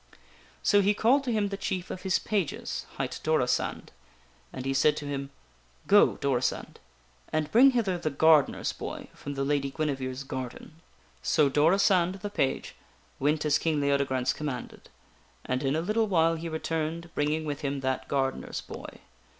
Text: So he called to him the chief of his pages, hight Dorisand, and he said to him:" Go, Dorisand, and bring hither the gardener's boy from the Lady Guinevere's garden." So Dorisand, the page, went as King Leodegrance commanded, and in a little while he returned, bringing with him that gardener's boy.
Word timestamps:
So 0.63 0.81
he 0.81 0.95
called 0.95 1.23
to 1.25 1.31
him 1.31 1.49
the 1.49 1.57
chief 1.57 1.91
of 1.91 2.01
his 2.01 2.17
pages, 2.17 2.87
hight 2.97 3.19
Dorisand, 3.21 3.91
and 4.51 4.65
he 4.65 4.73
said 4.73 4.97
to 4.97 5.05
him:" 5.05 5.29
Go, 5.95 6.17
Dorisand, 6.17 6.79
and 7.31 7.51
bring 7.51 7.69
hither 7.69 7.99
the 7.99 8.09
gardener's 8.09 8.73
boy 8.73 9.09
from 9.13 9.35
the 9.35 9.43
Lady 9.43 9.69
Guinevere's 9.69 10.23
garden." 10.23 10.77
So 11.21 11.49
Dorisand, 11.49 12.15
the 12.21 12.31
page, 12.31 12.73
went 13.19 13.45
as 13.45 13.59
King 13.59 13.79
Leodegrance 13.79 14.33
commanded, 14.33 14.89
and 15.45 15.61
in 15.61 15.75
a 15.75 15.81
little 15.81 16.07
while 16.07 16.33
he 16.33 16.49
returned, 16.49 17.11
bringing 17.13 17.45
with 17.45 17.61
him 17.61 17.81
that 17.81 18.07
gardener's 18.07 18.61
boy. 18.61 19.01